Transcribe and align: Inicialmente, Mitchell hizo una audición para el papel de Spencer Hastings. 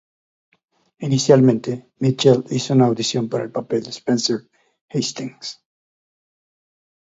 Inicialmente, 1.01 1.91
Mitchell 1.99 2.43
hizo 2.49 2.73
una 2.73 2.87
audición 2.87 3.29
para 3.29 3.43
el 3.43 3.51
papel 3.51 3.83
de 3.83 3.91
Spencer 3.91 4.49
Hastings. 4.89 5.63